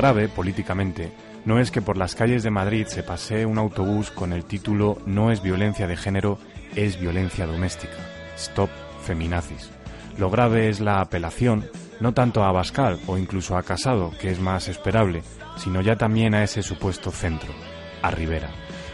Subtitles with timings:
[0.00, 1.12] grave, políticamente,
[1.44, 4.96] no es que por las calles de Madrid se pasee un autobús con el título
[5.04, 6.38] No es violencia de género,
[6.74, 7.98] es violencia doméstica.
[8.34, 8.70] Stop
[9.02, 9.70] feminazis.
[10.16, 11.68] Lo grave es la apelación,
[12.00, 15.22] no tanto a Abascal o incluso a Casado, que es más esperable,
[15.58, 17.52] sino ya también a ese supuesto centro,
[18.00, 18.48] a Rivera.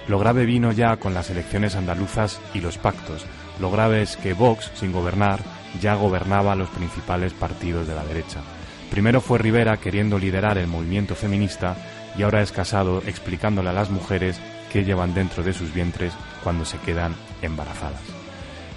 [0.08, 3.24] Lo grave vino ya con las elecciones andaluzas y los pactos.
[3.60, 5.38] Lo grave es que Vox, sin gobernar,
[5.80, 8.40] ya gobernaba los principales partidos de la derecha.
[8.90, 11.76] Primero fue Rivera queriendo liderar el movimiento feminista
[12.16, 14.40] y ahora es Casado explicándole a las mujeres
[14.72, 18.00] qué llevan dentro de sus vientres cuando se quedan embarazadas.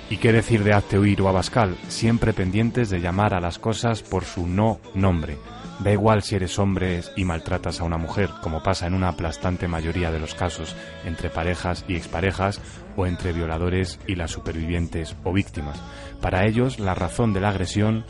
[0.09, 1.77] ¿Y qué decir de Azteuir o Abascal?
[1.87, 5.37] Siempre pendientes de llamar a las cosas por su no nombre.
[5.79, 9.67] Da igual si eres hombre y maltratas a una mujer, como pasa en una aplastante
[9.67, 12.59] mayoría de los casos, entre parejas y exparejas,
[12.97, 15.79] o entre violadores y las supervivientes o víctimas.
[16.21, 18.03] Para ellos, la razón de la agresión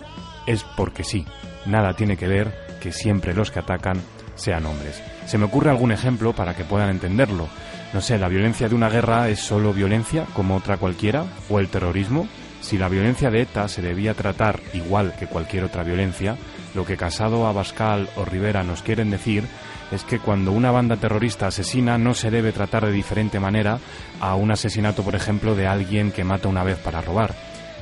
[0.47, 1.25] es porque sí.
[1.65, 4.01] Nada tiene que ver que siempre los que atacan
[4.35, 5.01] sean hombres.
[5.25, 7.47] Se me ocurre algún ejemplo para que puedan entenderlo.
[7.93, 11.25] No sé, ¿la violencia de una guerra es solo violencia como otra cualquiera?
[11.49, 12.27] ¿O el terrorismo?
[12.61, 16.35] Si la violencia de ETA se debía tratar igual que cualquier otra violencia,
[16.75, 19.45] lo que Casado, Abascal o Rivera nos quieren decir
[19.91, 23.79] es que cuando una banda terrorista asesina no se debe tratar de diferente manera
[24.19, 27.33] a un asesinato, por ejemplo, de alguien que mata una vez para robar.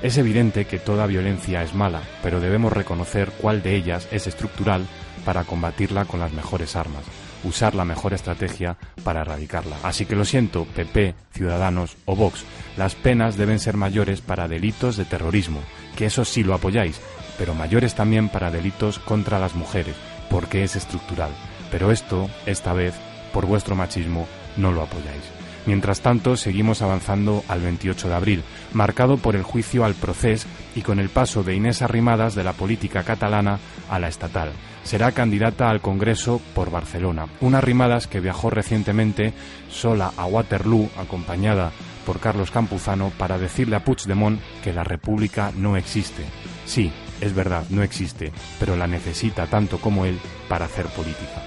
[0.01, 4.85] Es evidente que toda violencia es mala, pero debemos reconocer cuál de ellas es estructural
[5.25, 7.03] para combatirla con las mejores armas,
[7.43, 9.75] usar la mejor estrategia para erradicarla.
[9.83, 12.45] Así que lo siento, PP, Ciudadanos o Vox,
[12.77, 15.61] las penas deben ser mayores para delitos de terrorismo,
[15.95, 17.01] que eso sí lo apoyáis,
[17.37, 19.95] pero mayores también para delitos contra las mujeres,
[20.29, 21.31] porque es estructural.
[21.71, 22.93] Pero esto, esta vez,
[23.33, 24.27] por vuestro machismo,
[24.57, 25.36] no lo apoyáis.
[25.67, 30.81] Mientras tanto, seguimos avanzando al 28 de abril, marcado por el juicio al proceso y
[30.81, 34.51] con el paso de Inés Arrimadas de la política catalana a la estatal.
[34.83, 37.27] Será candidata al Congreso por Barcelona.
[37.41, 39.33] Una Arrimadas que viajó recientemente
[39.69, 41.73] sola a Waterloo, acompañada
[42.05, 46.23] por Carlos Campuzano, para decirle a Puigdemont que la República no existe.
[46.65, 50.17] Sí, es verdad, no existe, pero la necesita tanto como él
[50.47, 51.43] para hacer política.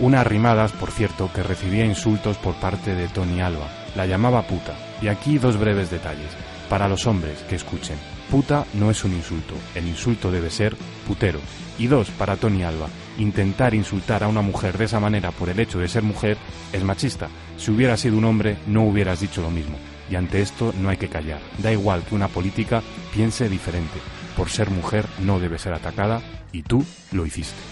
[0.00, 3.68] Una Arrimadas, por cierto, que recibía insultos por parte de Tony Alba.
[3.94, 4.74] La llamaba puta.
[5.00, 6.30] Y aquí dos breves detalles.
[6.68, 7.98] Para los hombres que escuchen,
[8.30, 9.54] puta no es un insulto.
[9.74, 10.74] El insulto debe ser
[11.06, 11.40] putero.
[11.78, 12.88] Y dos, para Tony Alba,
[13.18, 16.38] intentar insultar a una mujer de esa manera por el hecho de ser mujer
[16.72, 17.28] es machista.
[17.58, 19.76] Si hubiera sido un hombre, no hubieras dicho lo mismo.
[20.10, 21.40] Y ante esto no hay que callar.
[21.58, 22.82] Da igual que una política
[23.12, 23.98] piense diferente.
[24.36, 26.22] Por ser mujer no debe ser atacada
[26.52, 27.71] y tú lo hiciste.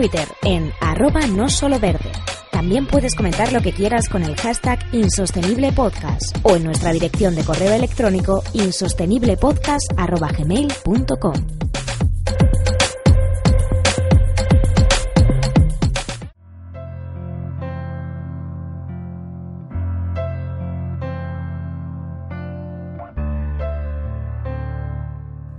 [0.00, 2.10] Twitter en arroba no solo verde.
[2.50, 7.34] También puedes comentar lo que quieras con el hashtag Insostenible Podcast o en nuestra dirección
[7.34, 11.34] de correo electrónico insosteniblepodcast.gmail.com.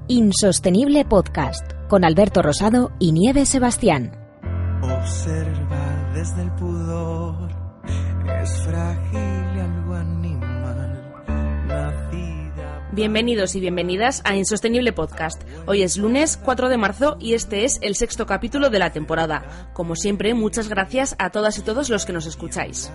[0.07, 4.20] Insostenible Podcast con Alberto Rosado y Nieves Sebastián.
[4.81, 7.51] Observa desde el pudor,
[8.41, 11.13] es frágil algo animal,
[11.67, 12.89] nacida.
[12.91, 15.43] Bienvenidos y bienvenidas a Insostenible Podcast.
[15.67, 19.69] Hoy es lunes 4 de marzo y este es el sexto capítulo de la temporada.
[19.73, 22.91] Como siempre, muchas gracias a todas y todos los que nos escucháis.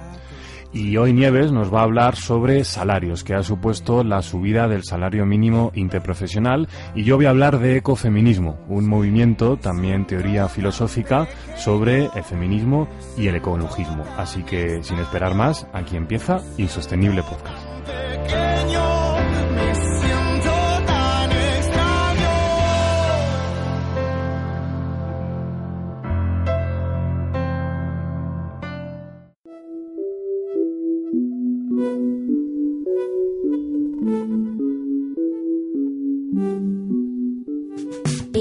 [0.72, 4.84] Y hoy Nieves nos va a hablar sobre salarios, que ha supuesto la subida del
[4.84, 6.68] salario mínimo interprofesional.
[6.94, 11.26] Y yo voy a hablar de ecofeminismo, un movimiento, también teoría filosófica,
[11.56, 14.04] sobre el feminismo y el ecologismo.
[14.16, 17.55] Así que, sin esperar más, aquí empieza Insostenible Podcast.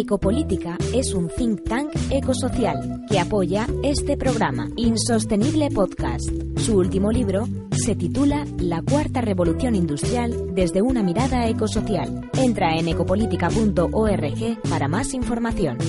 [0.05, 6.29] Ecopolítica es un think tank ecosocial que apoya este programa, Insostenible Podcast.
[6.57, 12.29] Su último libro se titula La Cuarta Revolución Industrial desde una mirada ecosocial.
[12.37, 15.79] Entra en ecopolítica.org para más información.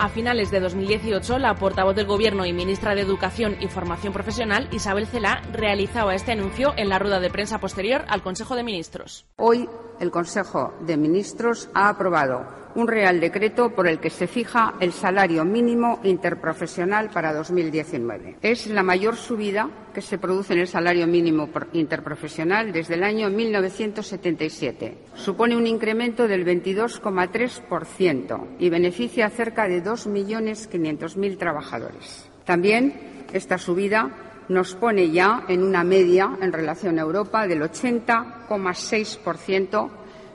[0.00, 4.66] A finales de 2018, la portavoz del Gobierno y ministra de Educación y Formación Profesional,
[4.72, 9.26] Isabel Celá, realizaba este anuncio en la rueda de prensa posterior al Consejo de Ministros.
[9.36, 9.68] Hoy
[10.00, 14.92] el Consejo de Ministros ha aprobado un Real Decreto por el que se fija el
[14.92, 18.36] salario mínimo interprofesional para 2019.
[18.42, 23.28] Es la mayor subida que se produce en el salario mínimo interprofesional desde el año
[23.28, 24.98] 1977.
[25.14, 32.30] Supone un incremento del 22,3% y beneficia a cerca de 2.500.000 trabajadores.
[32.44, 39.90] También esta subida nos pone ya en una media en relación a Europa del 80,6%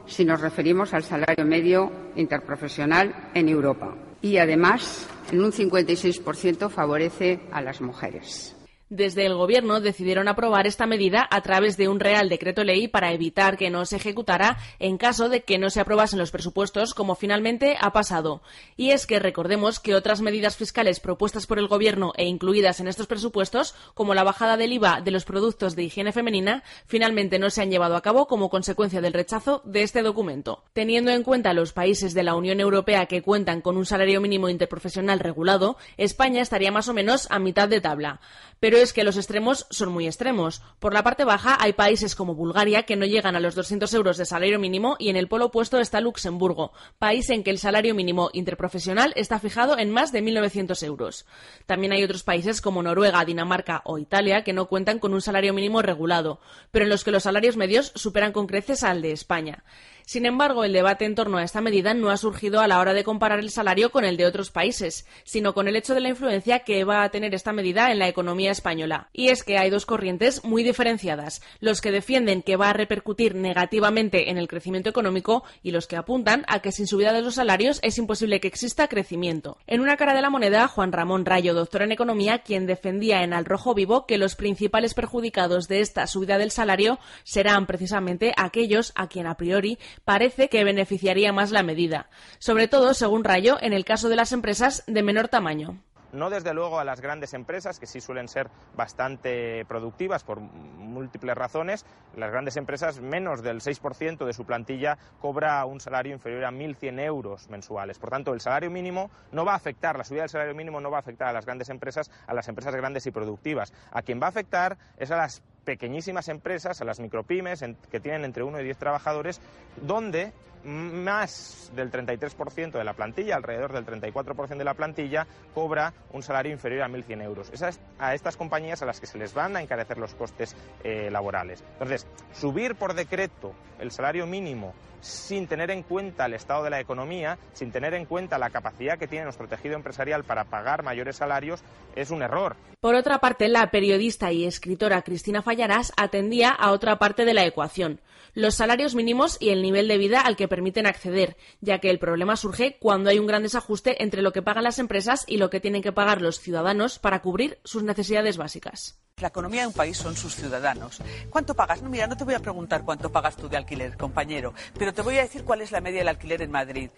[0.07, 3.93] si nos referimos al salario medio interprofesional en Europa.
[4.21, 8.54] Y además, en un 56% favorece a las mujeres.
[8.89, 13.11] Desde el Gobierno decidieron aprobar esta medida a través de un Real Decreto Ley para
[13.13, 17.15] evitar que no se ejecutara en caso de que no se aprobasen los presupuestos, como
[17.15, 18.43] finalmente ha pasado.
[18.77, 22.87] Y es que recordemos que otras medidas fiscales propuestas por el Gobierno e incluidas en
[22.87, 27.49] estos presupuestos, como la bajada del IVA de los productos de higiene femenina, finalmente no
[27.49, 30.63] se han llevado a cabo como consecuencia del rechazo de este documento.
[30.73, 34.47] Teniendo en cuenta los países de la Unión Europea que cuentan con un salario mínimo
[34.47, 38.19] interprofesional regulado, España estaría más o menos a mitad de tabla.
[38.59, 40.61] Pero es que los extremos son muy extremos.
[40.79, 44.17] Por la parte baja hay países como Bulgaria que no llegan a los 200 euros
[44.17, 47.95] de salario mínimo y en el polo opuesto está Luxemburgo, país en que el salario
[47.95, 51.25] mínimo interprofesional está fijado en más de 1.900 euros.
[51.65, 55.53] También hay otros países como Noruega, Dinamarca o Italia que no cuentan con un salario
[55.53, 56.39] mínimo regulado,
[56.71, 59.63] pero en los que los salarios medios superan con creces al de España.
[60.05, 62.93] Sin embargo, el debate en torno a esta medida no ha surgido a la hora
[62.93, 66.09] de comparar el salario con el de otros países, sino con el hecho de la
[66.09, 69.09] influencia que va a tener esta medida en la economía española.
[69.13, 73.33] Y es que hay dos corrientes muy diferenciadas, los que defienden que va a repercutir
[73.33, 77.35] negativamente en el crecimiento económico y los que apuntan a que sin subida de los
[77.35, 79.57] salarios es imposible que exista crecimiento.
[79.65, 83.33] En una cara de la moneda, Juan Ramón Rayo, doctor en economía, quien defendía en
[83.33, 88.91] Al Rojo Vivo que los principales perjudicados de esta subida del salario serán precisamente aquellos
[88.95, 92.09] a quien a priori parece que beneficiaría más la medida,
[92.39, 95.81] sobre todo, según Rayo, en el caso de las empresas de menor tamaño.
[96.15, 101.35] No desde luego a las grandes empresas, que sí suelen ser bastante productivas por múltiples
[101.35, 101.85] razones.
[102.15, 106.99] Las grandes empresas, menos del 6% de su plantilla cobra un salario inferior a 1.100
[106.99, 107.99] euros mensuales.
[107.99, 110.89] Por tanto, el salario mínimo no va a afectar, la subida del salario mínimo no
[110.89, 113.73] va a afectar a las grandes empresas, a las empresas grandes y productivas.
[113.91, 117.99] A quien va a afectar es a las pequeñísimas empresas, a las micropymes en- que
[117.99, 119.41] tienen entre 1 y 10 trabajadores,
[119.81, 120.31] donde
[120.65, 126.51] más del 33% de la plantilla, alrededor del 34% de la plantilla, cobra un salario
[126.51, 127.49] inferior a 1.100 euros.
[127.53, 130.15] Es a est- a estas compañías a las que se les van a encarecer los
[130.15, 131.63] costes eh, laborales.
[131.73, 136.79] Entonces, subir por decreto el salario mínimo sin tener en cuenta el estado de la
[136.79, 141.17] economía, sin tener en cuenta la capacidad que tiene nuestro tejido empresarial para pagar mayores
[141.17, 141.63] salarios,
[141.95, 142.55] es un error.
[142.79, 147.45] Por otra parte, la periodista y escritora Cristina Fallarás atendía a otra parte de la
[147.45, 148.01] ecuación,
[148.35, 151.99] los salarios mínimos y el nivel de vida al que permiten acceder, ya que el
[151.99, 155.49] problema surge cuando hay un gran desajuste entre lo que pagan las empresas y lo
[155.49, 158.99] que tienen que pagar los ciudadanos para cubrir sus necesidades básicas.
[159.21, 161.01] La economía de un país son sus ciudadanos.
[161.29, 161.81] ¿Cuánto pagas?
[161.81, 165.01] No, mira, no te voy a preguntar cuánto pagas tú de alquiler, compañero, pero te
[165.01, 166.89] voy a decir cuál es la media del alquiler en Madrid.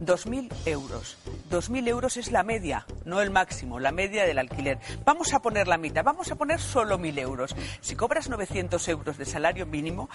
[0.00, 1.18] 2.000 euros.
[1.50, 4.78] 2.000 euros es la media, no el máximo, la media del alquiler.
[5.04, 7.56] Vamos a poner la mitad, vamos a poner solo 1.000 euros.
[7.80, 10.08] Si cobras 900 euros de salario mínimo,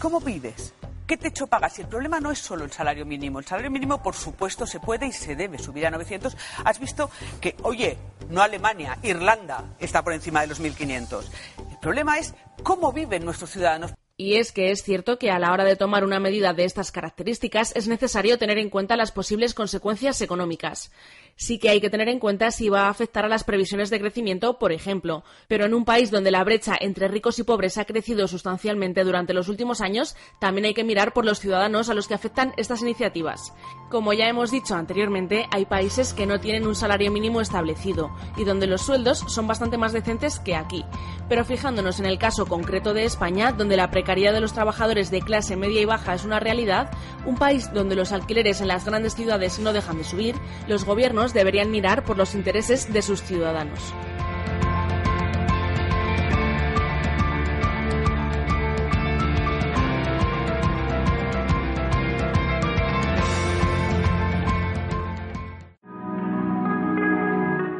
[0.00, 0.74] ¿cómo vives?
[1.08, 1.78] ¿Qué techo pagas?
[1.78, 3.38] Y el problema no es solo el salario mínimo.
[3.38, 6.36] El salario mínimo, por supuesto, se puede y se debe subir a 900.
[6.66, 7.10] Has visto
[7.40, 7.96] que, oye,
[8.28, 11.24] no Alemania, Irlanda está por encima de los 1.500.
[11.70, 13.94] El problema es cómo viven nuestros ciudadanos.
[14.20, 16.90] Y es que es cierto que a la hora de tomar una medida de estas
[16.90, 20.90] características es necesario tener en cuenta las posibles consecuencias económicas
[21.38, 24.00] sí que hay que tener en cuenta si va a afectar a las previsiones de
[24.00, 25.22] crecimiento, por ejemplo.
[25.46, 29.32] Pero en un país donde la brecha entre ricos y pobres ha crecido sustancialmente durante
[29.32, 32.82] los últimos años, también hay que mirar por los ciudadanos a los que afectan estas
[32.82, 33.54] iniciativas.
[33.88, 38.44] Como ya hemos dicho anteriormente, hay países que no tienen un salario mínimo establecido y
[38.44, 40.84] donde los sueldos son bastante más decentes que aquí.
[41.28, 45.20] Pero fijándonos en el caso concreto de España, donde la precariedad de los trabajadores de
[45.20, 46.90] clase media y baja es una realidad,
[47.26, 50.34] un país donde los alquileres en las grandes ciudades no dejan de subir,
[50.66, 53.92] los gobiernos deberían mirar por los intereses de sus ciudadanos.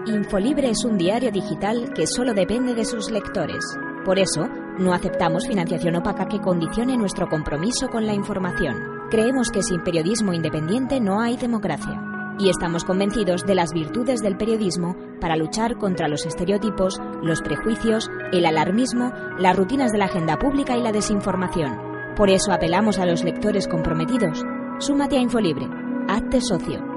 [0.06, 3.64] Infolibre es un diario digital que solo depende de sus lectores.
[4.04, 4.46] Por eso,
[4.78, 8.76] no aceptamos financiación opaca que condicione nuestro compromiso con la información.
[9.10, 12.02] Creemos que sin periodismo independiente no hay democracia
[12.38, 18.08] y estamos convencidos de las virtudes del periodismo para luchar contra los estereotipos, los prejuicios,
[18.32, 21.76] el alarmismo, las rutinas de la agenda pública y la desinformación.
[22.16, 24.44] Por eso apelamos a los lectores comprometidos.
[24.78, 25.66] Súmate a Infolibre.
[26.08, 26.87] Hazte socio.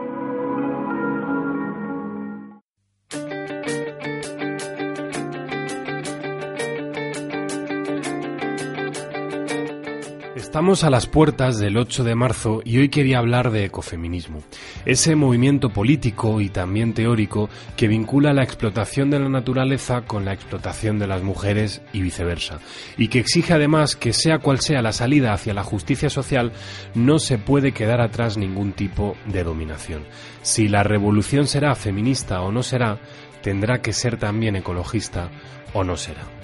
[10.52, 14.44] Estamos a las puertas del 8 de marzo y hoy quería hablar de ecofeminismo,
[14.86, 20.34] ese movimiento político y también teórico que vincula la explotación de la naturaleza con la
[20.34, 22.60] explotación de las mujeres y viceversa,
[22.98, 26.52] y que exige además que sea cual sea la salida hacia la justicia social,
[26.96, 30.04] no se puede quedar atrás ningún tipo de dominación.
[30.42, 33.00] Si la revolución será feminista o no será,
[33.42, 35.30] tendrá que ser también ecologista
[35.72, 36.41] o no será.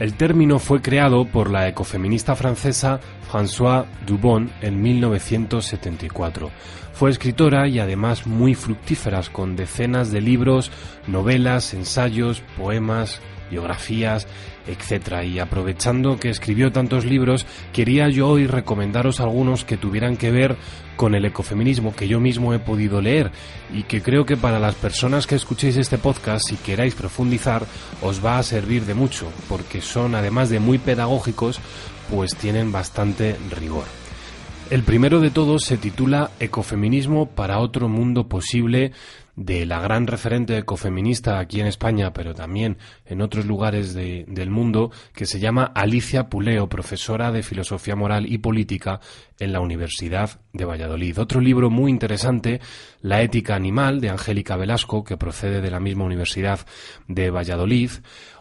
[0.00, 6.50] El término fue creado por la ecofeminista francesa François Dubon en 1974.
[6.94, 10.72] Fue escritora y además muy fructífera con decenas de libros,
[11.06, 14.26] novelas, ensayos, poemas, biografías,
[14.66, 15.24] etc.
[15.24, 20.56] Y aprovechando que escribió tantos libros, quería yo hoy recomendaros algunos que tuvieran que ver
[20.96, 23.30] con el ecofeminismo que yo mismo he podido leer
[23.72, 27.64] y que creo que para las personas que escuchéis este podcast y queráis profundizar
[28.02, 31.60] os va a servir de mucho, porque son además de muy pedagógicos,
[32.10, 33.84] pues tienen bastante rigor.
[34.70, 38.92] El primero de todos se titula Ecofeminismo para otro mundo posible
[39.40, 44.90] de la gran referente ecofeminista aquí en España, pero también en otros lugares del mundo,
[45.14, 49.00] que se llama Alicia Puleo, profesora de Filosofía Moral y Política
[49.38, 51.18] en la Universidad de Valladolid.
[51.18, 52.60] Otro libro muy interesante,
[53.00, 56.60] La ética animal, de Angélica Velasco, que procede de la misma Universidad
[57.08, 57.92] de Valladolid.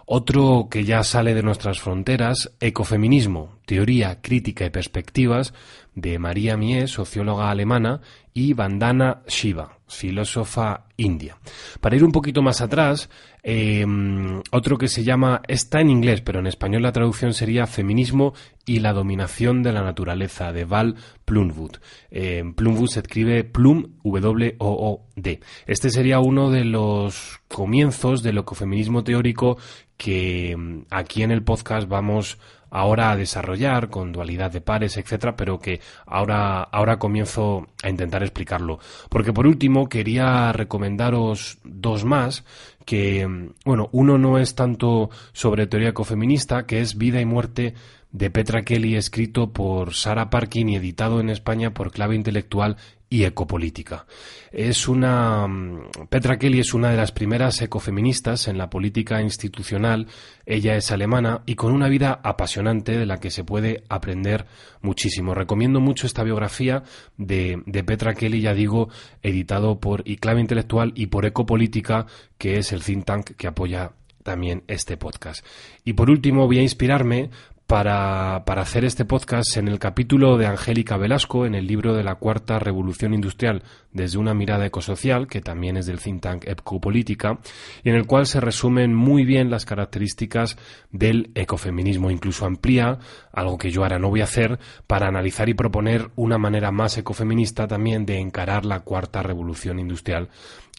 [0.06, 5.54] Otro que ya sale de nuestras fronteras, Ecofeminismo, Teoría, Crítica y Perspectivas,
[5.96, 8.02] de María Mies, socióloga alemana,
[8.34, 11.38] y Vandana Shiva, filósofa india.
[11.82, 13.10] Para ir un poquito más atrás,
[13.44, 18.34] em, otro que se llama, está en inglés, pero en español la traducción sería Feminismo
[18.66, 21.78] y la dominación de la naturaleza, de Val Plumwood.
[22.12, 25.40] Em, Plumwood se escribe Plum, W-O-O-D.
[25.66, 29.58] Este sería uno de los comienzos del ecofeminismo teórico
[29.98, 32.38] que em, aquí en el podcast vamos
[32.70, 38.24] ahora a desarrollar con dualidad de pares, etcétera, pero que ahora, ahora comienzo a intentar
[38.24, 38.80] explicarlo.
[39.10, 42.44] Porque por último quería recomendaros dos más
[42.86, 43.28] que,
[43.66, 47.76] bueno, uno no es tanto sobre teoría ecofeminista, que es Vida y Muerte
[48.12, 52.78] de Petra Kelly, escrito por Sara Parkin y editado en España por Clave Intelectual
[53.10, 54.06] y ecopolítica.
[54.52, 60.08] Es una mm, Petra Kelly es una de las primeras ecofeministas en la política institucional.
[60.46, 64.46] Ella es alemana y con una vida apasionante de la que se puede aprender
[64.82, 65.34] muchísimo.
[65.34, 66.84] Recomiendo mucho esta biografía
[67.18, 68.90] de, de Petra Kelly, ya digo,
[69.24, 72.06] editado por clave intelectual y por ecopolítica,
[72.38, 75.46] que es el think tank que apoya también este podcast.
[75.84, 77.30] Y por último voy a inspirarme
[77.70, 82.04] para, para, hacer este podcast en el capítulo de Angélica Velasco, en el libro de
[82.04, 83.62] la Cuarta Revolución Industrial
[83.92, 87.38] desde una mirada ecosocial, que también es del think tank Ecopolítica,
[87.84, 90.58] y en el cual se resumen muy bien las características
[90.92, 92.10] del ecofeminismo.
[92.10, 92.98] Incluso amplía,
[93.32, 94.58] algo que yo ahora no voy a hacer,
[94.88, 100.28] para analizar y proponer una manera más ecofeminista también de encarar la Cuarta Revolución Industrial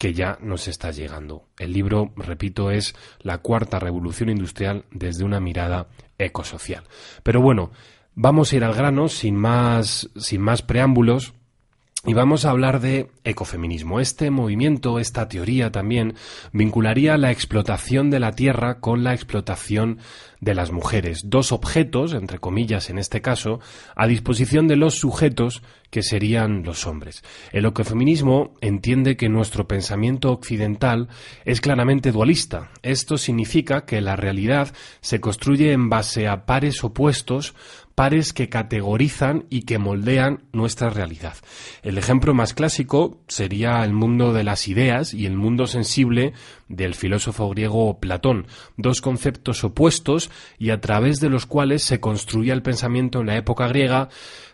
[0.01, 1.45] que ya nos está llegando.
[1.59, 6.85] El libro, repito, es La Cuarta Revolución Industrial desde una mirada ecosocial.
[7.21, 7.71] Pero bueno,
[8.15, 11.33] Vamos a ir al grano sin más, sin más preámbulos.
[12.05, 13.99] Y vamos a hablar de ecofeminismo.
[13.99, 16.15] Este movimiento, esta teoría también,
[16.51, 19.99] vincularía la explotación de la tierra con la explotación
[20.39, 21.21] de las mujeres.
[21.25, 23.59] Dos objetos, entre comillas en este caso,
[23.95, 25.61] a disposición de los sujetos
[25.91, 27.21] que serían los hombres.
[27.51, 31.09] El ecofeminismo entiende que nuestro pensamiento occidental
[31.45, 32.71] es claramente dualista.
[32.81, 37.53] Esto significa que la realidad se construye en base a pares opuestos
[38.01, 41.35] pares que categorizan y que moldean nuestra realidad.
[41.83, 46.33] El ejemplo más clásico sería el mundo de las ideas y el mundo sensible
[46.67, 52.53] del filósofo griego Platón, dos conceptos opuestos y a través de los cuales se construía
[52.53, 54.09] el pensamiento en la época griega,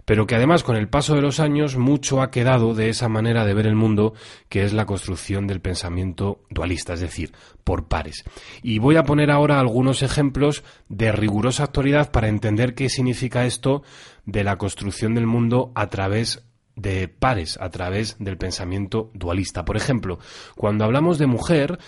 [0.05, 3.45] pero que además con el paso de los años mucho ha quedado de esa manera
[3.45, 4.13] de ver el mundo
[4.49, 7.33] que es la construcción del pensamiento dualista, es decir,
[7.63, 8.23] por pares.
[8.63, 13.83] Y voy a poner ahora algunos ejemplos de rigurosa actualidad para entender qué significa esto
[14.25, 16.46] de la construcción del mundo a través
[16.77, 19.65] de pares, a través del pensamiento dualista.
[19.65, 20.19] Por ejemplo,
[20.55, 21.79] cuando hablamos de mujer,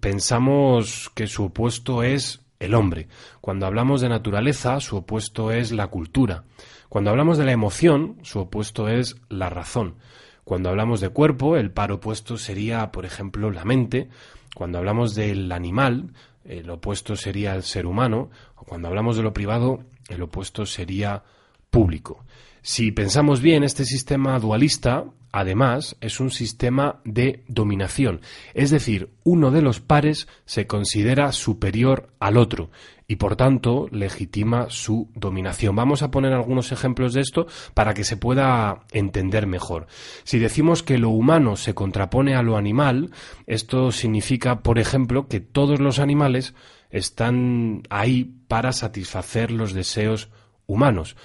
[0.00, 3.08] pensamos que su opuesto es el hombre.
[3.40, 6.44] Cuando hablamos de naturaleza, su opuesto es la cultura.
[6.88, 9.96] Cuando hablamos de la emoción, su opuesto es la razón.
[10.44, 14.08] Cuando hablamos de cuerpo, el par opuesto sería, por ejemplo, la mente.
[14.54, 18.30] Cuando hablamos del animal, el opuesto sería el ser humano.
[18.56, 21.22] O cuando hablamos de lo privado, el opuesto sería
[21.70, 22.24] público.
[22.62, 28.20] Si pensamos bien, este sistema dualista, además, es un sistema de dominación.
[28.52, 32.70] Es decir, uno de los pares se considera superior al otro
[33.08, 35.74] y por tanto legitima su dominación.
[35.74, 39.86] Vamos a poner algunos ejemplos de esto para que se pueda entender mejor.
[40.22, 43.10] Si decimos que lo humano se contrapone a lo animal,
[43.46, 46.54] esto significa, por ejemplo, que todos los animales
[46.90, 50.28] están ahí para satisfacer los deseos
[50.66, 51.16] humanos.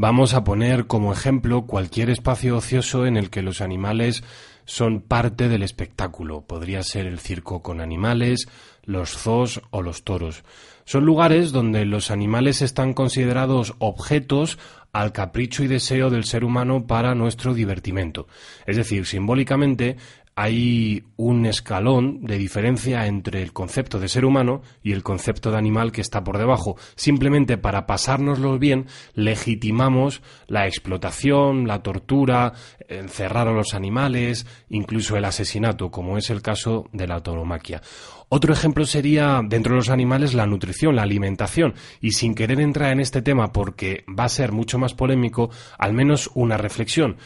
[0.00, 4.22] Vamos a poner como ejemplo cualquier espacio ocioso en el que los animales
[4.64, 6.42] son parte del espectáculo.
[6.42, 8.46] Podría ser el circo con animales,
[8.84, 10.44] los zoos o los toros.
[10.84, 14.60] Son lugares donde los animales están considerados objetos
[14.92, 18.26] al capricho y deseo del ser humano para nuestro divertimento.
[18.66, 19.96] Es decir, simbólicamente
[20.40, 25.58] hay un escalón de diferencia entre el concepto de ser humano y el concepto de
[25.58, 26.76] animal que está por debajo.
[26.94, 32.52] Simplemente para pasárnoslo bien, legitimamos la explotación, la tortura,
[32.88, 37.82] encerrar a los animales, incluso el asesinato, como es el caso de la tauromaquia.
[38.30, 41.74] Otro ejemplo sería, dentro de los animales, la nutrición, la alimentación.
[42.00, 45.94] Y sin querer entrar en este tema porque va a ser mucho más polémico, al
[45.94, 47.16] menos una reflexión.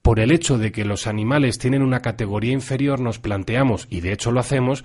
[0.00, 4.12] Por el hecho de que los animales tienen una categoría inferior, nos planteamos, y de
[4.12, 4.84] hecho lo hacemos,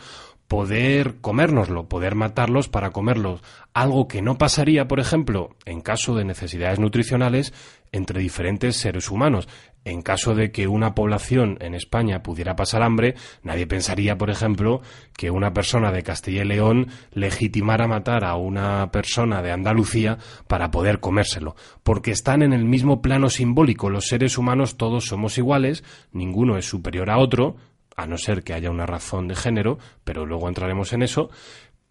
[0.50, 3.42] poder comérnoslo, poder matarlos para comerlos.
[3.72, 7.54] Algo que no pasaría, por ejemplo, en caso de necesidades nutricionales
[7.92, 9.48] entre diferentes seres humanos.
[9.86, 14.82] En caso de que una población en España pudiera pasar hambre, nadie pensaría, por ejemplo,
[15.16, 20.72] que una persona de Castilla y León legitimara matar a una persona de Andalucía para
[20.72, 23.92] poder comérselo, porque están en el mismo plano simbólico.
[23.92, 27.56] Los seres humanos todos somos iguales, ninguno es superior a otro,
[28.00, 31.30] a no ser que haya una razón de género, pero luego entraremos en eso,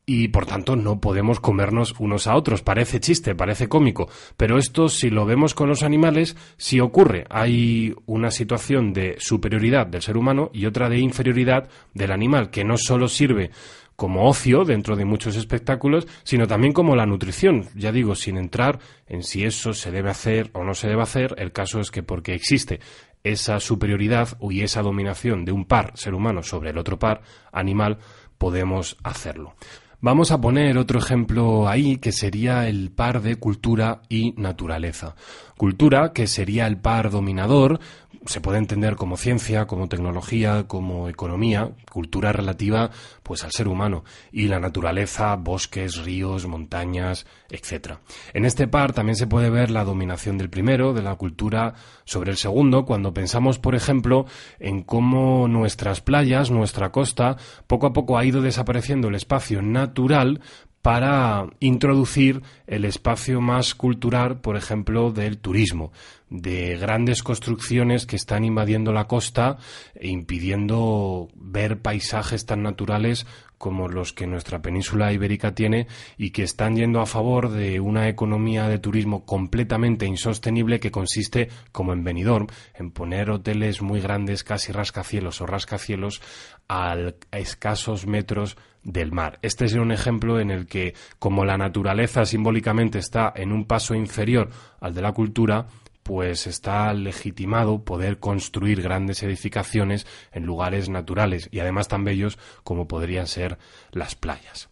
[0.08, 2.62] y por tanto no podemos comernos unos a otros.
[2.62, 7.26] Parece chiste, parece cómico, pero esto si lo vemos con los animales, sí ocurre.
[7.28, 12.64] Hay una situación de superioridad del ser humano y otra de inferioridad del animal, que
[12.64, 13.50] no solo sirve
[13.96, 17.66] como ocio dentro de muchos espectáculos, sino también como la nutrición.
[17.74, 21.34] Ya digo, sin entrar en si eso se debe hacer o no se debe hacer,
[21.36, 22.78] el caso es que porque existe
[23.24, 27.98] esa superioridad y esa dominación de un par ser humano sobre el otro par animal,
[28.38, 29.54] podemos hacerlo.
[30.00, 35.16] Vamos a poner otro ejemplo ahí que sería el par de cultura y naturaleza.
[35.56, 37.80] Cultura, que sería el par dominador,
[38.26, 42.90] se puede entender como ciencia, como tecnología, como economía, cultura relativa
[43.22, 47.98] pues al ser humano y la naturaleza, bosques, ríos, montañas, etc.
[48.32, 52.30] En este par también se puede ver la dominación del primero, de la cultura sobre
[52.30, 54.26] el segundo, cuando pensamos, por ejemplo,
[54.58, 60.40] en cómo nuestras playas, nuestra costa, poco a poco ha ido desapareciendo el espacio natural
[60.82, 65.92] para introducir el espacio más cultural, por ejemplo, del turismo.
[66.30, 69.56] de grandes construcciones que están invadiendo la costa
[69.94, 73.26] e impidiendo ver paisajes tan naturales
[73.58, 78.08] como los que nuestra península ibérica tiene y que están yendo a favor de una
[78.08, 84.44] economía de turismo completamente insostenible que consiste, como en Benidorm, en poner hoteles muy grandes,
[84.44, 86.22] casi rascacielos o rascacielos,
[86.68, 86.96] a
[87.32, 89.38] escasos metros del mar.
[89.42, 93.94] Este es un ejemplo en el que, como la naturaleza simbólicamente está en un paso
[93.94, 95.66] inferior al de la cultura,
[96.08, 102.88] pues está legitimado poder construir grandes edificaciones en lugares naturales y además tan bellos como
[102.88, 103.58] podrían ser
[103.92, 104.70] las playas.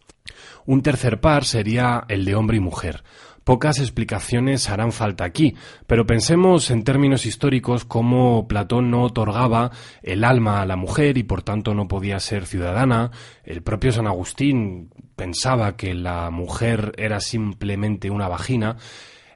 [0.65, 3.03] Un tercer par sería el de hombre y mujer.
[3.43, 5.53] Pocas explicaciones harán falta aquí,
[5.85, 9.69] pero pensemos en términos históricos cómo Platón no otorgaba
[10.01, 13.11] el alma a la mujer y por tanto no podía ser ciudadana.
[13.43, 18.77] El propio San Agustín pensaba que la mujer era simplemente una vagina.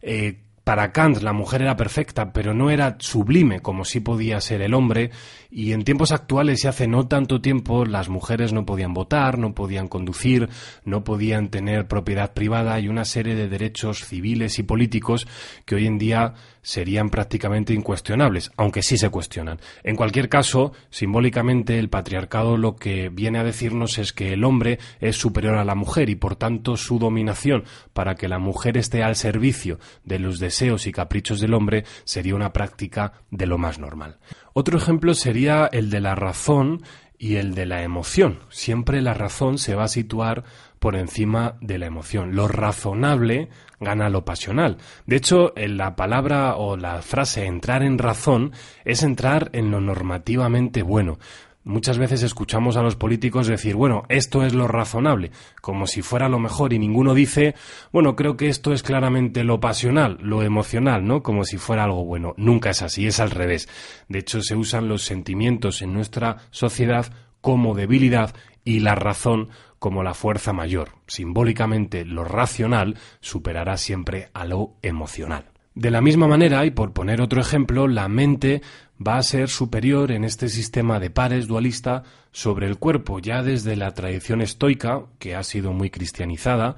[0.01, 4.61] Eh, para Kant la mujer era perfecta, pero no era sublime como sí podía ser
[4.61, 5.11] el hombre,
[5.49, 9.53] y en tiempos actuales y hace no tanto tiempo las mujeres no podían votar, no
[9.53, 10.49] podían conducir,
[10.85, 15.27] no podían tener propiedad privada y una serie de derechos civiles y políticos
[15.65, 19.59] que hoy en día serían prácticamente incuestionables, aunque sí se cuestionan.
[19.83, 24.79] En cualquier caso, simbólicamente el patriarcado lo que viene a decirnos es que el hombre
[24.99, 29.03] es superior a la mujer y por tanto su dominación para que la mujer esté
[29.03, 30.39] al servicio de los
[30.85, 34.19] y caprichos del hombre sería una práctica de lo más normal.
[34.53, 36.83] Otro ejemplo sería el de la razón
[37.17, 38.39] y el de la emoción.
[38.49, 40.43] Siempre la razón se va a situar
[40.79, 42.35] por encima de la emoción.
[42.35, 44.77] Lo razonable gana lo pasional.
[45.05, 48.53] De hecho, en la palabra o la frase entrar en razón
[48.85, 51.19] es entrar en lo normativamente bueno.
[51.63, 56.27] Muchas veces escuchamos a los políticos decir, bueno, esto es lo razonable, como si fuera
[56.27, 57.53] lo mejor, y ninguno dice,
[57.91, 61.21] bueno, creo que esto es claramente lo pasional, lo emocional, ¿no?
[61.21, 62.33] Como si fuera algo bueno.
[62.35, 63.69] Nunca es así, es al revés.
[64.09, 70.01] De hecho, se usan los sentimientos en nuestra sociedad como debilidad y la razón como
[70.01, 70.89] la fuerza mayor.
[71.05, 75.51] Simbólicamente, lo racional superará siempre a lo emocional.
[75.73, 78.61] De la misma manera, y por poner otro ejemplo, la mente
[79.05, 83.19] va a ser superior en este sistema de pares dualista sobre el cuerpo.
[83.19, 86.75] Ya desde la tradición estoica, que ha sido muy cristianizada,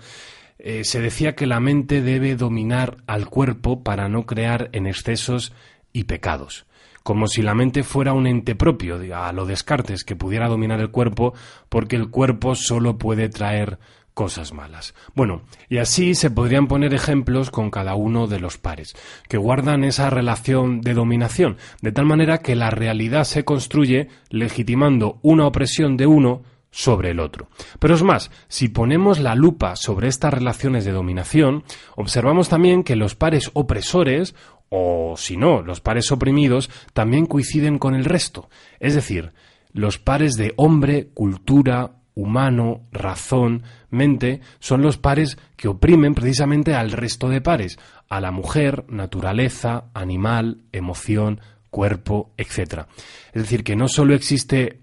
[0.59, 5.53] eh, se decía que la mente debe dominar al cuerpo para no crear en excesos
[5.91, 6.65] y pecados
[7.03, 10.89] como si la mente fuera un ente propio, a lo Descartes, que pudiera dominar el
[10.89, 11.33] cuerpo,
[11.67, 13.77] porque el cuerpo solo puede traer
[14.13, 14.93] cosas malas.
[15.15, 18.95] Bueno, y así se podrían poner ejemplos con cada uno de los pares,
[19.27, 25.19] que guardan esa relación de dominación, de tal manera que la realidad se construye legitimando
[25.21, 27.49] una opresión de uno sobre el otro.
[27.79, 31.63] Pero es más, si ponemos la lupa sobre estas relaciones de dominación,
[31.95, 34.35] observamos también que los pares opresores
[34.69, 38.49] o si no, los pares oprimidos también coinciden con el resto.
[38.79, 39.33] Es decir,
[39.71, 46.91] los pares de hombre, cultura, humano, razón, mente, son los pares que oprimen precisamente al
[46.91, 52.85] resto de pares, a la mujer, naturaleza, animal, emoción, cuerpo, etc.
[53.33, 54.79] Es decir, que no solo existe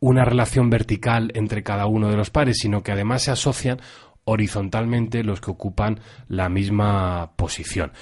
[0.00, 3.80] una relación vertical entre cada uno de los pares, sino que además se asocian
[4.24, 7.92] horizontalmente los que ocupan la misma posición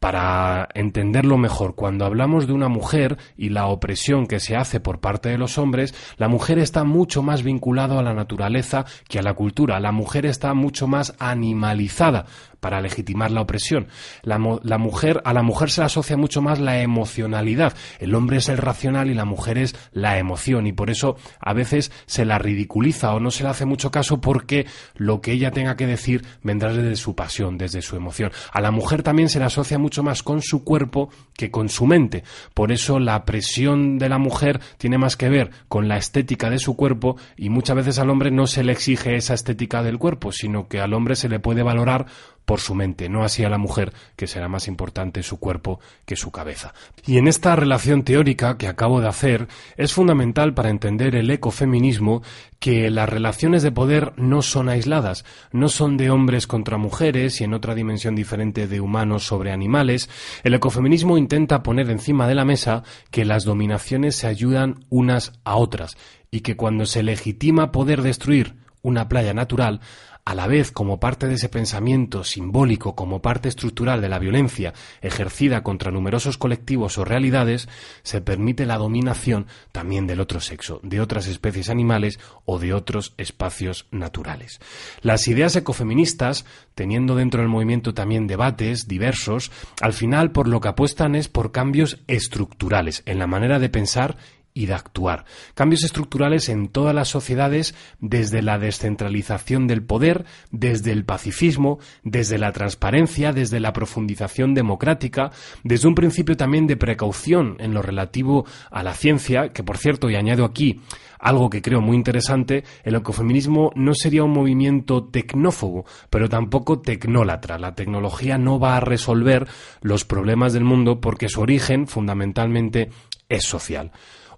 [0.00, 4.98] para entenderlo mejor, cuando hablamos de una mujer y la opresión que se hace por
[4.98, 9.22] parte de los hombres, la mujer está mucho más vinculada a la naturaleza que a
[9.22, 9.78] la cultura.
[9.78, 12.24] La mujer está mucho más animalizada
[12.60, 13.88] para legitimar la opresión.
[14.22, 17.74] La, mujer, a la mujer se le asocia mucho más la emocionalidad.
[17.98, 21.52] El hombre es el racional y la mujer es la emoción y por eso a
[21.52, 25.50] veces se la ridiculiza o no se le hace mucho caso porque lo que ella
[25.50, 28.30] tenga que decir vendrá desde su pasión, desde su emoción.
[28.52, 31.86] A la mujer también se le asocia mucho más con su cuerpo que con su
[31.86, 32.24] mente.
[32.54, 36.58] Por eso la presión de la mujer tiene más que ver con la estética de
[36.58, 40.32] su cuerpo y muchas veces al hombre no se le exige esa estética del cuerpo,
[40.32, 42.06] sino que al hombre se le puede valorar
[42.50, 46.16] por su mente, no así a la mujer, que será más importante su cuerpo que
[46.16, 46.74] su cabeza.
[47.06, 52.24] Y en esta relación teórica que acabo de hacer, es fundamental para entender el ecofeminismo
[52.58, 57.44] que las relaciones de poder no son aisladas, no son de hombres contra mujeres y
[57.44, 60.10] en otra dimensión diferente de humanos sobre animales.
[60.42, 62.82] El ecofeminismo intenta poner encima de la mesa
[63.12, 65.96] que las dominaciones se ayudan unas a otras
[66.32, 69.80] y que cuando se legitima poder destruir una playa natural,
[70.24, 74.74] a la vez como parte de ese pensamiento simbólico, como parte estructural de la violencia
[75.00, 77.68] ejercida contra numerosos colectivos o realidades,
[78.02, 83.14] se permite la dominación también del otro sexo, de otras especies animales o de otros
[83.16, 84.60] espacios naturales.
[85.02, 90.68] Las ideas ecofeministas, teniendo dentro del movimiento también debates diversos, al final por lo que
[90.68, 94.16] apuestan es por cambios estructurales en la manera de pensar
[94.60, 95.24] y de actuar.
[95.54, 102.36] Cambios estructurales en todas las sociedades desde la descentralización del poder, desde el pacifismo, desde
[102.36, 105.30] la transparencia, desde la profundización democrática,
[105.64, 110.10] desde un principio también de precaución en lo relativo a la ciencia, que por cierto,
[110.10, 110.82] y añado aquí
[111.18, 117.58] algo que creo muy interesante, el ecofeminismo no sería un movimiento tecnófobo, pero tampoco tecnólatra.
[117.58, 119.46] La tecnología no va a resolver
[119.80, 122.90] los problemas del mundo porque su origen fundamentalmente
[123.28, 123.92] es social.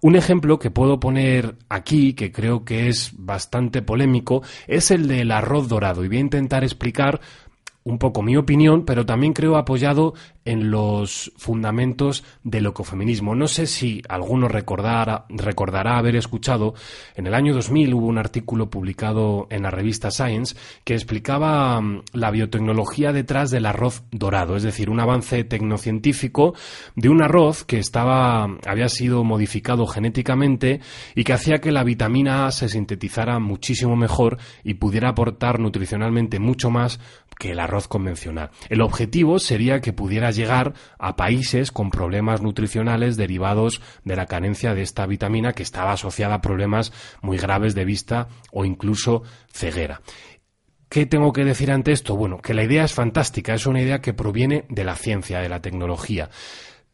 [0.05, 5.31] Un ejemplo que puedo poner aquí, que creo que es bastante polémico, es el del
[5.31, 6.05] arroz dorado.
[6.05, 7.21] Y voy a intentar explicar
[7.85, 10.15] un poco mi opinión, pero también creo apoyado
[10.45, 13.35] en los fundamentos del ecofeminismo.
[13.35, 16.75] No sé si alguno recordará, recordará haber escuchado,
[17.15, 22.03] en el año 2000 hubo un artículo publicado en la revista Science que explicaba mm,
[22.13, 26.55] la biotecnología detrás del arroz dorado, es decir, un avance tecnocientífico
[26.97, 30.81] de un arroz que estaba, había sido modificado genéticamente
[31.15, 36.39] y que hacía que la vitamina A se sintetizara muchísimo mejor y pudiera aportar nutricionalmente
[36.39, 37.01] mucho más
[37.39, 38.51] que el arroz convencional.
[38.69, 44.75] El objetivo sería que pudiera llegar a países con problemas nutricionales derivados de la carencia
[44.75, 50.03] de esta vitamina que estaba asociada a problemas muy graves de vista o incluso ceguera.
[50.89, 52.17] ¿Qué tengo que decir ante esto?
[52.17, 55.49] Bueno, que la idea es fantástica, es una idea que proviene de la ciencia, de
[55.49, 56.29] la tecnología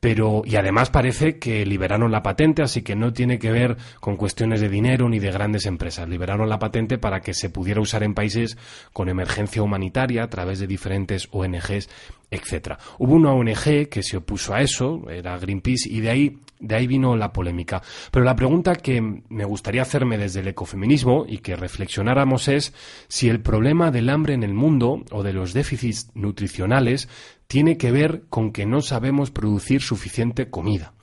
[0.00, 4.16] pero y además parece que liberaron la patente, así que no tiene que ver con
[4.16, 6.08] cuestiones de dinero ni de grandes empresas.
[6.08, 8.56] Liberaron la patente para que se pudiera usar en países
[8.92, 11.88] con emergencia humanitaria a través de diferentes ONGs,
[12.30, 12.78] etcétera.
[12.98, 16.86] Hubo una ONG que se opuso a eso, era Greenpeace, y de ahí de ahí
[16.86, 17.82] vino la polémica.
[18.10, 22.74] Pero la pregunta que me gustaría hacerme desde el ecofeminismo y que reflexionáramos es
[23.08, 27.08] si el problema del hambre en el mundo o de los déficits nutricionales
[27.46, 30.94] tiene que ver con que no sabemos producir suficiente comida.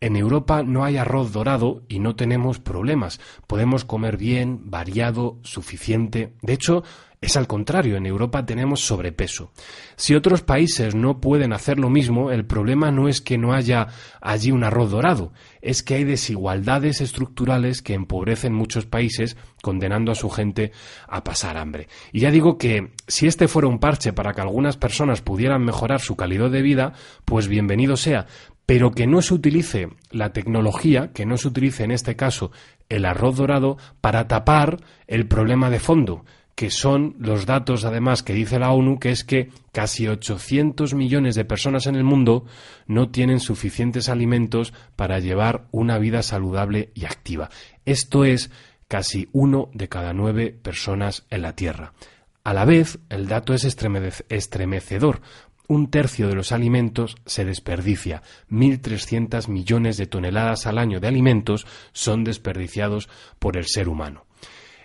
[0.00, 3.20] En Europa no hay arroz dorado y no tenemos problemas.
[3.46, 6.32] Podemos comer bien, variado, suficiente.
[6.42, 6.82] De hecho,
[7.22, 9.52] es al contrario, en Europa tenemos sobrepeso.
[9.94, 13.86] Si otros países no pueden hacer lo mismo, el problema no es que no haya
[14.20, 20.16] allí un arroz dorado, es que hay desigualdades estructurales que empobrecen muchos países, condenando a
[20.16, 20.72] su gente
[21.06, 21.86] a pasar hambre.
[22.10, 26.00] Y ya digo que si este fuera un parche para que algunas personas pudieran mejorar
[26.00, 26.92] su calidad de vida,
[27.24, 28.26] pues bienvenido sea,
[28.66, 32.50] pero que no se utilice la tecnología, que no se utilice en este caso
[32.88, 36.24] el arroz dorado para tapar el problema de fondo,
[36.54, 41.34] que son los datos además que dice la ONU, que es que casi 800 millones
[41.34, 42.44] de personas en el mundo
[42.86, 47.50] no tienen suficientes alimentos para llevar una vida saludable y activa.
[47.84, 48.50] Esto es
[48.88, 51.94] casi uno de cada nueve personas en la Tierra.
[52.44, 55.22] A la vez, el dato es estremecedor.
[55.68, 58.22] Un tercio de los alimentos se desperdicia.
[58.50, 64.26] 1.300 millones de toneladas al año de alimentos son desperdiciados por el ser humano.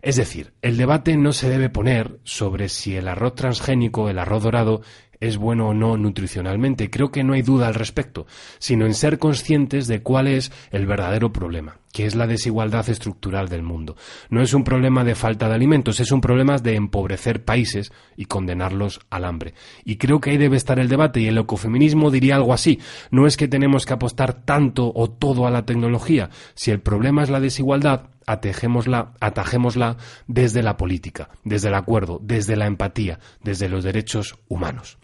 [0.02, 4.44] Es decir, el debate no se debe poner sobre si el arroz transgénico, el arroz
[4.44, 4.82] dorado,
[5.20, 6.90] es bueno o no nutricionalmente.
[6.90, 8.28] Creo que no hay duda al respecto,
[8.60, 13.50] sino en ser conscientes de cuál es el verdadero problema, que es la desigualdad estructural
[13.50, 13.96] del mundo.
[14.30, 18.26] No es un problema de falta de alimentos, es un problema de empobrecer países y
[18.26, 19.54] condenarlos al hambre.
[19.84, 22.80] Y creo que ahí debe estar el debate y el ecofeminismo diría algo así.
[23.12, 26.30] No es que tenemos que apostar tanto o todo a la tecnología.
[26.54, 32.56] Si el problema es la desigualdad, atejémosla, atajémosla desde la política, desde el acuerdo, desde
[32.56, 35.00] la empatía, desde los derechos humanos.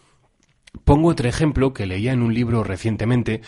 [0.85, 3.41] Pongo otro ejemplo que leía en un libro recientemente,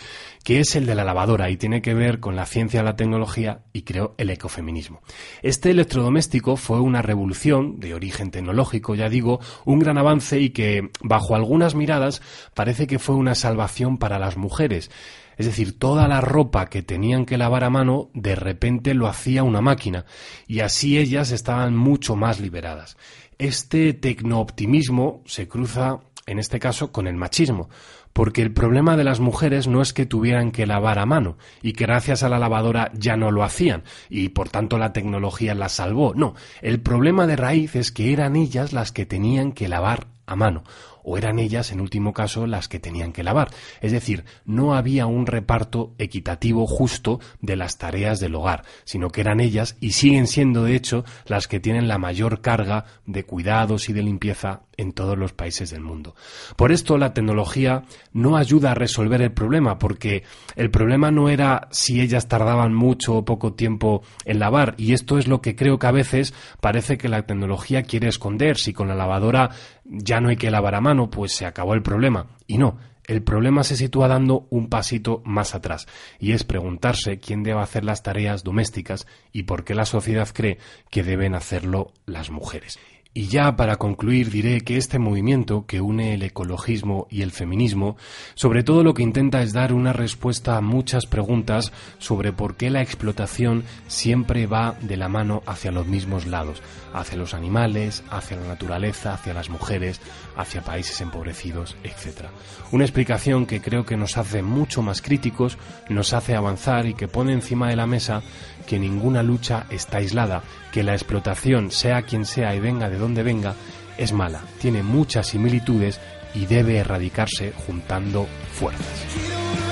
[0.44, 3.64] que es el de la lavadora y tiene que ver con la ciencia, la tecnología
[3.72, 5.02] y creo el ecofeminismo.
[5.42, 10.88] Este electrodoméstico fue una revolución de origen tecnológico, ya digo, un gran avance y que,
[11.02, 12.22] bajo algunas miradas,
[12.54, 14.90] parece que fue una salvación para las mujeres.
[15.36, 19.42] Es decir, toda la ropa que tenían que lavar a mano de repente lo hacía
[19.42, 20.06] una máquina
[20.46, 22.96] y así ellas estaban mucho más liberadas.
[23.38, 27.68] Este tecnooptimismo se cruza en este caso con el machismo,
[28.12, 31.74] porque el problema de las mujeres no es que tuvieran que lavar a mano y
[31.74, 35.72] que gracias a la lavadora ya no lo hacían y por tanto la tecnología las
[35.72, 36.14] salvó.
[36.14, 40.34] No, el problema de raíz es que eran ellas las que tenían que lavar a
[40.34, 40.64] mano
[41.08, 43.50] o eran ellas, en último caso, las que tenían que lavar.
[43.80, 49.20] Es decir, no había un reparto equitativo justo de las tareas del hogar, sino que
[49.20, 53.88] eran ellas y siguen siendo, de hecho, las que tienen la mayor carga de cuidados
[53.88, 56.14] y de limpieza en todos los países del mundo.
[56.56, 61.68] Por esto la tecnología no ayuda a resolver el problema, porque el problema no era
[61.70, 65.78] si ellas tardaban mucho o poco tiempo en lavar, y esto es lo que creo
[65.78, 68.56] que a veces parece que la tecnología quiere esconder.
[68.56, 69.50] Si con la lavadora
[69.84, 72.26] ya no hay que lavar a mano, pues se acabó el problema.
[72.46, 75.86] Y no, el problema se sitúa dando un pasito más atrás,
[76.18, 80.58] y es preguntarse quién debe hacer las tareas domésticas y por qué la sociedad cree
[80.90, 82.78] que deben hacerlo las mujeres.
[83.16, 87.96] Y ya para concluir diré que este movimiento que une el ecologismo y el feminismo,
[88.34, 92.68] sobre todo lo que intenta es dar una respuesta a muchas preguntas sobre por qué
[92.68, 96.60] la explotación siempre va de la mano hacia los mismos lados,
[96.92, 99.98] hacia los animales, hacia la naturaleza, hacia las mujeres,
[100.36, 102.26] hacia países empobrecidos, etc.
[102.70, 105.56] Una explicación que creo que nos hace mucho más críticos,
[105.88, 108.22] nos hace avanzar y que pone encima de la mesa
[108.66, 113.22] que ninguna lucha está aislada, que la explotación, sea quien sea y venga de donde
[113.22, 113.54] venga,
[113.96, 116.00] es mala, tiene muchas similitudes
[116.34, 119.65] y debe erradicarse juntando fuerzas.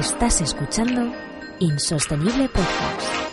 [0.00, 1.12] Estás escuchando
[1.58, 3.29] Insostenible Podcast.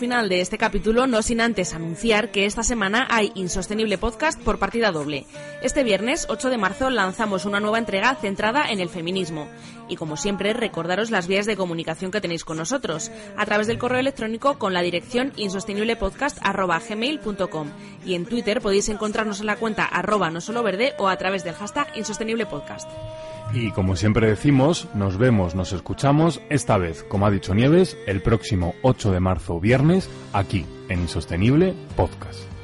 [0.00, 4.58] Final de este capítulo, no sin antes anunciar que esta semana hay Insostenible Podcast por
[4.58, 5.26] partida doble.
[5.62, 9.46] Este viernes, 8 de marzo, lanzamos una nueva entrega centrada en el feminismo.
[9.90, 13.76] Y como siempre, recordaros las vías de comunicación que tenéis con nosotros, a través del
[13.76, 17.68] correo electrónico con la dirección insosteniblepodcast.gmail.com
[18.06, 21.44] y en Twitter podéis encontrarnos en la cuenta arroba no solo verde o a través
[21.44, 22.88] del hashtag insosteniblepodcast.
[23.52, 28.22] Y como siempre decimos, nos vemos, nos escuchamos, esta vez, como ha dicho Nieves, el
[28.22, 32.59] próximo 8 de marzo viernes, aquí, en Insostenible Podcast.